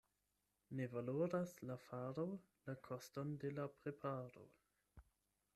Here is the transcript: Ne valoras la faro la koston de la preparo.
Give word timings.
Ne 0.79 0.87
valoras 0.93 1.51
la 1.71 1.75
faro 1.83 2.25
la 2.71 2.77
koston 2.89 3.37
de 3.45 3.55
la 3.61 3.67
preparo. 3.77 4.51